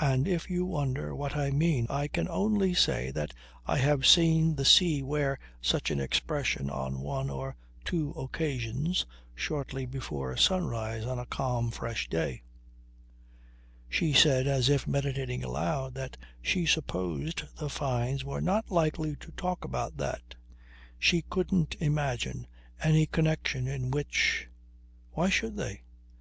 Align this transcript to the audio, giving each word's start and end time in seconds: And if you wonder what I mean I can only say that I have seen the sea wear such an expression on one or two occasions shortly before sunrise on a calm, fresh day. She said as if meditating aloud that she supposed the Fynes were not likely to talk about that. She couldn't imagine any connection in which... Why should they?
And 0.00 0.28
if 0.28 0.48
you 0.48 0.64
wonder 0.64 1.12
what 1.12 1.34
I 1.34 1.50
mean 1.50 1.88
I 1.90 2.06
can 2.06 2.28
only 2.28 2.72
say 2.72 3.10
that 3.10 3.34
I 3.66 3.78
have 3.78 4.06
seen 4.06 4.54
the 4.54 4.64
sea 4.64 5.02
wear 5.02 5.40
such 5.60 5.90
an 5.90 5.98
expression 5.98 6.70
on 6.70 7.00
one 7.00 7.30
or 7.30 7.56
two 7.84 8.10
occasions 8.12 9.06
shortly 9.34 9.84
before 9.84 10.36
sunrise 10.36 11.04
on 11.04 11.18
a 11.18 11.26
calm, 11.26 11.72
fresh 11.72 12.08
day. 12.08 12.44
She 13.88 14.12
said 14.12 14.46
as 14.46 14.68
if 14.68 14.86
meditating 14.86 15.42
aloud 15.42 15.94
that 15.94 16.16
she 16.40 16.64
supposed 16.64 17.42
the 17.58 17.68
Fynes 17.68 18.24
were 18.24 18.40
not 18.40 18.70
likely 18.70 19.16
to 19.16 19.32
talk 19.32 19.64
about 19.64 19.96
that. 19.96 20.36
She 20.96 21.22
couldn't 21.22 21.74
imagine 21.80 22.46
any 22.80 23.04
connection 23.04 23.66
in 23.66 23.90
which... 23.90 24.46
Why 25.10 25.28
should 25.28 25.56
they? 25.56 25.82